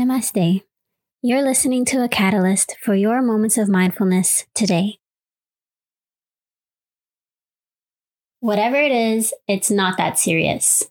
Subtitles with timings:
[0.00, 0.62] Namaste.
[1.20, 4.98] You're listening to a catalyst for your moments of mindfulness today.
[8.38, 10.88] Whatever it is, it's not that serious.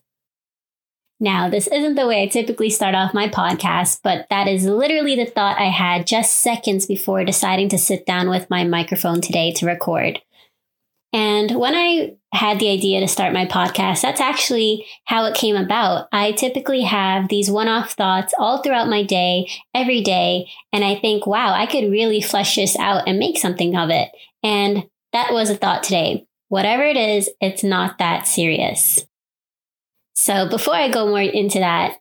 [1.18, 5.16] Now, this isn't the way I typically start off my podcast, but that is literally
[5.16, 9.50] the thought I had just seconds before deciding to sit down with my microphone today
[9.54, 10.20] to record.
[11.12, 15.56] And when I had the idea to start my podcast, that's actually how it came
[15.56, 16.06] about.
[16.12, 20.48] I typically have these one off thoughts all throughout my day, every day.
[20.72, 24.10] And I think, wow, I could really flesh this out and make something of it.
[24.44, 26.26] And that was a thought today.
[26.48, 29.04] Whatever it is, it's not that serious.
[30.14, 31.96] So before I go more into that,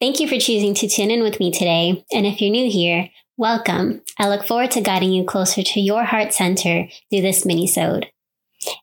[0.00, 2.04] thank you for choosing to tune in with me today.
[2.12, 4.02] And if you're new here, welcome.
[4.18, 8.10] I look forward to guiding you closer to your heart center through this mini-sode.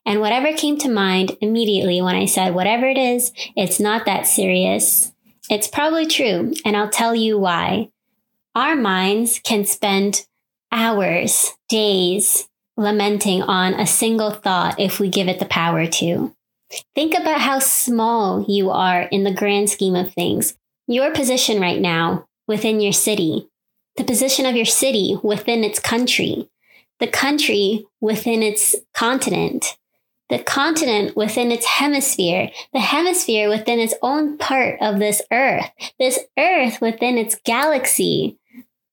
[0.04, 4.26] And whatever came to mind immediately when I said, whatever it is, it's not that
[4.26, 5.12] serious.
[5.50, 7.90] It's probably true, and I'll tell you why.
[8.54, 10.26] Our minds can spend
[10.72, 16.34] hours, days lamenting on a single thought if we give it the power to.
[16.94, 20.56] Think about how small you are in the grand scheme of things.
[20.88, 23.48] Your position right now within your city,
[23.96, 26.48] the position of your city within its country,
[27.00, 29.76] the country within its continent,
[30.28, 36.18] the continent within its hemisphere, the hemisphere within its own part of this earth, this
[36.38, 38.38] earth within its galaxy.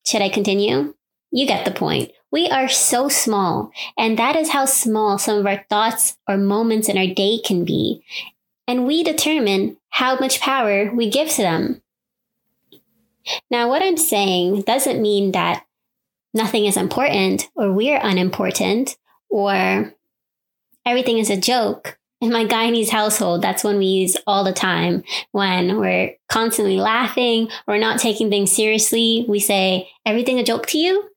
[0.05, 0.93] Should I continue?
[1.31, 2.11] You get the point.
[2.31, 6.89] We are so small, and that is how small some of our thoughts or moments
[6.89, 8.03] in our day can be.
[8.67, 11.81] And we determine how much power we give to them.
[13.49, 15.65] Now, what I'm saying doesn't mean that
[16.33, 18.97] nothing is important or we're unimportant
[19.29, 19.93] or
[20.85, 21.97] everything is a joke.
[22.21, 25.03] In my Guyanese household, that's when we use all the time.
[25.31, 30.77] When we're constantly laughing or not taking things seriously, we say, everything a joke to
[30.77, 31.09] you?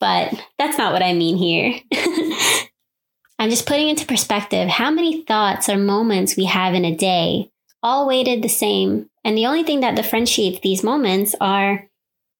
[0.00, 1.74] But that's not what I mean here.
[3.38, 7.50] I'm just putting into perspective how many thoughts or moments we have in a day,
[7.82, 9.10] all weighted the same.
[9.24, 11.86] And the only thing that differentiates these moments are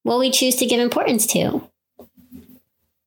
[0.04, 1.68] what we choose to give importance to.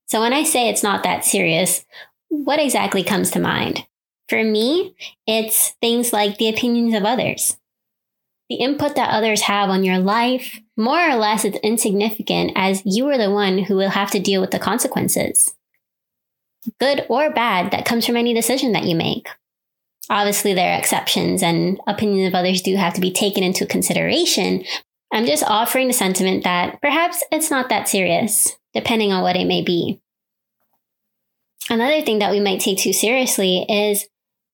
[0.10, 1.86] So when I say it's not that serious,
[2.30, 3.86] what exactly comes to mind?
[4.28, 4.96] For me,
[5.28, 7.58] it's things like the opinions of others.
[8.50, 13.08] The input that others have on your life, more or less, it's insignificant as you
[13.10, 15.54] are the one who will have to deal with the consequences.
[16.80, 19.28] Good or bad, that comes from any decision that you make.
[20.10, 24.64] Obviously, there are exceptions, and opinions of others do have to be taken into consideration.
[25.14, 29.46] I'm just offering the sentiment that perhaps it's not that serious, depending on what it
[29.46, 30.02] may be.
[31.70, 34.08] Another thing that we might take too seriously is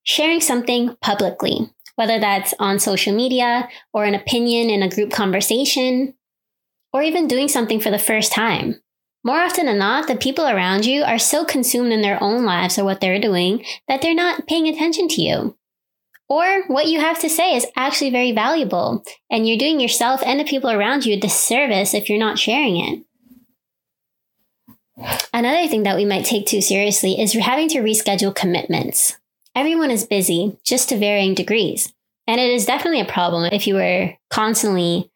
[0.04, 6.14] sharing something publicly, whether that's on social media or an opinion in a group conversation,
[6.92, 8.82] or even doing something for the first time.
[9.24, 12.78] More often than not, the people around you are so consumed in their own lives
[12.78, 15.58] or what they're doing that they're not paying attention to you.
[16.30, 20.40] Or what you have to say is actually very valuable, and you're doing yourself and
[20.40, 23.04] the people around you a disservice if you're not sharing it.
[25.34, 29.18] Another thing that we might take too seriously is having to reschedule commitments.
[29.54, 31.94] Everyone is busy, just to varying degrees.
[32.28, 35.12] And it is definitely a problem if you are constantly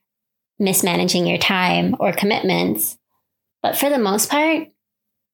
[0.59, 2.97] mismanaging your time or commitments.
[3.63, 4.67] But for the most part,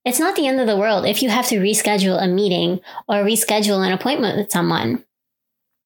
[0.05, 3.23] it's not the end of the world if you have to reschedule a meeting or
[3.23, 5.03] reschedule an appointment with someone.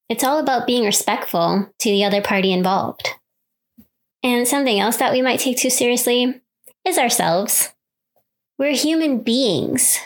[0.08, 3.08] It's all about being respectful to the other party involved.
[4.22, 6.42] And something else that we might take too seriously
[6.84, 7.72] is ourselves.
[8.60, 9.98] We're human beings.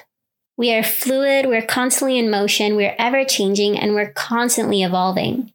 [0.56, 5.52] We are fluid, we're constantly in motion, we're ever changing, and we're constantly evolving.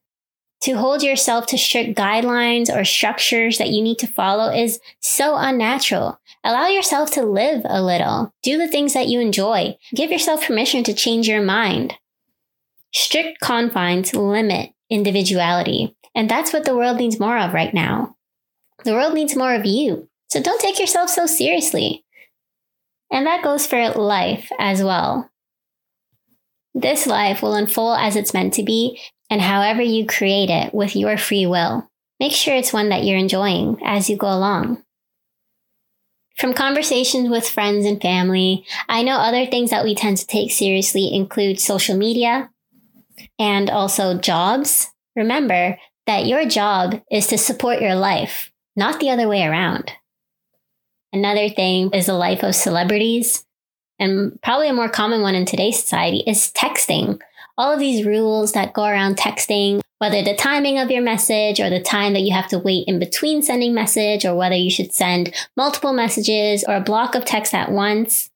[0.63, 5.37] To hold yourself to strict guidelines or structures that you need to follow is so
[5.37, 6.19] unnatural.
[6.43, 8.33] Allow yourself to live a little.
[8.43, 9.77] Do the things that you enjoy.
[9.95, 11.93] Give yourself permission to change your mind.
[12.93, 18.17] Strict confines limit individuality, and that's what the world needs more of right now.
[18.83, 20.09] The world needs more of you.
[20.27, 22.03] So don't take yourself so seriously.
[23.11, 25.29] And that goes for life as well.
[26.73, 30.95] This life will unfold as it's meant to be, and however you create it with
[30.95, 31.89] your free will.
[32.19, 34.83] Make sure it's one that you're enjoying as you go along.
[36.37, 40.51] From conversations with friends and family, I know other things that we tend to take
[40.51, 42.49] seriously include social media
[43.37, 44.87] and also jobs.
[45.15, 45.77] Remember
[46.07, 49.91] that your job is to support your life, not the other way around.
[51.11, 53.45] Another thing is the life of celebrities.
[53.97, 57.19] And probably a more common one in today's society is texting.
[57.57, 61.69] All of these rules that go around texting, whether the timing of your message or
[61.69, 64.93] the time that you have to wait in between sending message or whether you should
[64.93, 68.29] send multiple messages or a block of text at once.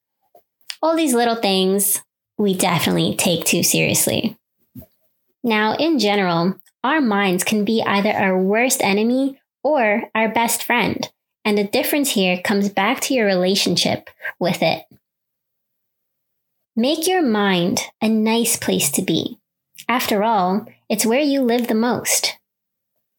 [0.82, 2.02] All these little things
[2.36, 4.36] we definitely take too seriously.
[5.42, 11.10] Now, in general, our minds can be either our worst enemy or our best friend.
[11.44, 14.08] And the difference here comes back to your relationship
[14.38, 14.84] with it.
[16.76, 19.38] Make your mind a nice place to be.
[19.88, 22.36] After all, it's where you live the most.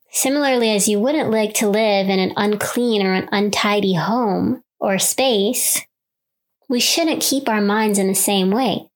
[0.10, 4.98] Similarly, as you wouldn't like to live in an unclean or an untidy home or
[4.98, 5.82] space,
[6.68, 8.90] we shouldn't keep our minds in the same way.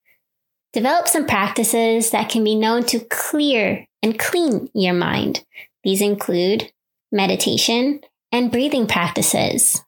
[0.74, 5.46] Develop some practices that can be known to clear and clean your mind.
[5.84, 6.72] These include
[7.12, 9.84] meditation and breathing practices.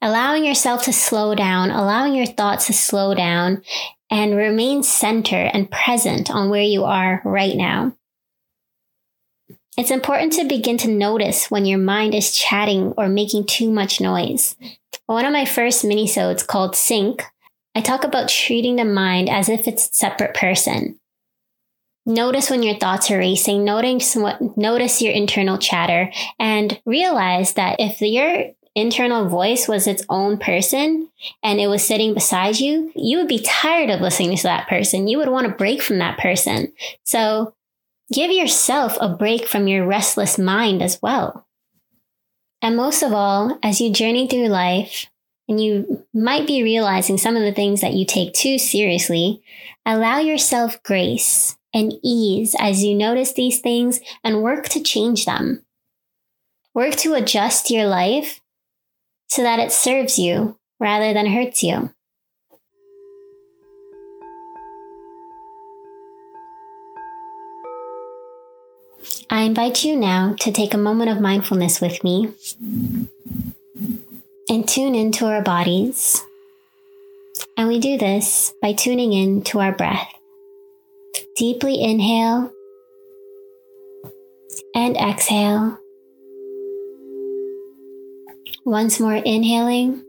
[0.00, 3.62] Allowing yourself to slow down, allowing your thoughts to slow down
[4.10, 7.96] and remain centered and present on where you are right now.
[9.76, 14.00] It's important to begin to notice when your mind is chatting or making too much
[14.00, 14.56] noise.
[15.06, 17.24] One of my first minisodes called Sync
[17.74, 21.00] I talk about treating the mind as if it's a separate person.
[22.06, 27.80] Notice when your thoughts are racing, notice what, notice your internal chatter and realize that
[27.80, 31.08] if your internal voice was its own person
[31.42, 35.08] and it was sitting beside you, you would be tired of listening to that person.
[35.08, 36.72] You would want to break from that person.
[37.04, 37.54] So
[38.12, 41.46] give yourself a break from your restless mind as well.
[42.60, 45.06] And most of all, as you journey through life,
[45.46, 49.42] and you might be realizing some of the things that you take too seriously,
[49.84, 55.64] allow yourself grace and ease as you notice these things and work to change them.
[56.72, 58.40] Work to adjust your life
[59.28, 61.90] so that it serves you rather than hurts you.
[69.30, 72.32] I invite you now to take a moment of mindfulness with me
[74.48, 76.22] and tune into our bodies.
[77.56, 80.12] And we do this by tuning in to our breath.
[81.36, 82.52] Deeply inhale
[84.72, 85.78] and exhale.
[88.64, 90.04] Once more, inhaling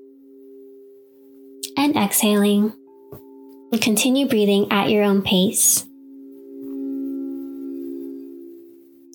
[1.75, 2.73] and exhaling.
[3.71, 5.81] And continue breathing at your own pace.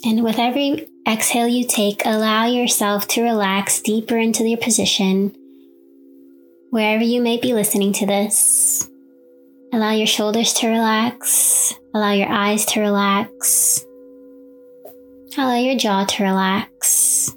[0.05, 5.33] And with every exhale you take, allow yourself to relax deeper into your position.
[6.71, 8.90] Wherever you may be listening to this,
[9.73, 13.85] allow your shoulders to relax, allow your eyes to relax,
[15.39, 17.35] allow your jaw to relax.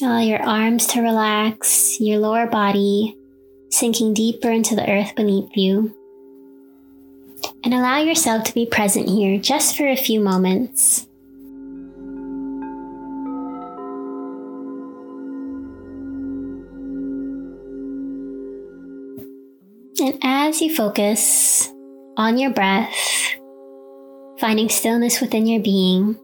[0.00, 3.16] Allow your arms to relax, your lower body
[3.70, 5.92] sinking deeper into the earth beneath you
[7.64, 11.07] and allow yourself to be present here just for a few moments.
[20.08, 21.70] And as you focus
[22.16, 22.96] on your breath,
[24.40, 26.14] finding stillness within your being,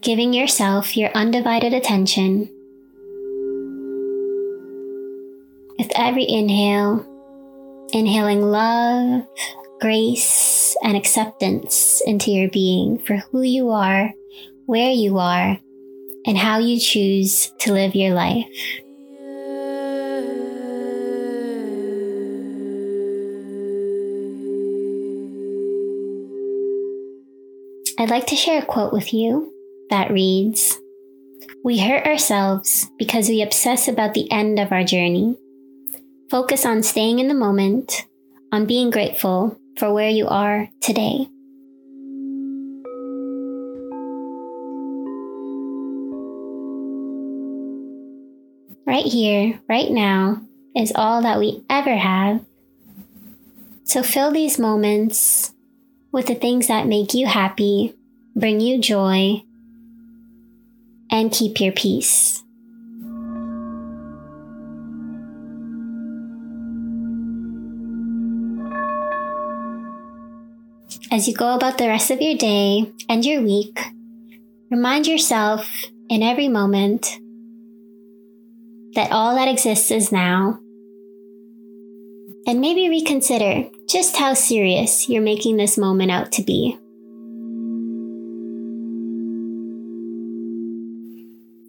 [0.00, 2.50] giving yourself your undivided attention.
[5.78, 7.06] With every inhale,
[7.92, 9.24] inhaling love,
[9.80, 14.12] grace, and acceptance into your being for who you are,
[14.66, 15.58] where you are,
[16.26, 18.46] and how you choose to live your life.
[27.98, 29.52] I'd like to share a quote with you
[29.90, 30.80] that reads
[31.62, 35.38] We hurt ourselves because we obsess about the end of our journey.
[36.28, 38.06] Focus on staying in the moment,
[38.50, 41.26] on being grateful for where you are today.
[48.86, 50.42] Right here, right now,
[50.76, 52.44] is all that we ever have.
[53.84, 55.52] So fill these moments
[56.12, 57.94] with the things that make you happy,
[58.34, 59.42] bring you joy,
[61.10, 62.42] and keep your peace.
[71.12, 73.78] As you go about the rest of your day and your week,
[74.70, 75.70] remind yourself
[76.08, 77.18] in every moment
[78.94, 80.58] that all that exists is now.
[82.46, 86.78] And maybe reconsider just how serious you're making this moment out to be.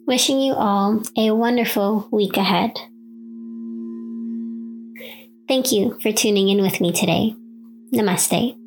[0.07, 2.71] Wishing you all a wonderful week ahead.
[5.49, 7.35] Thank you for tuning in with me today.
[7.93, 8.62] Namaste.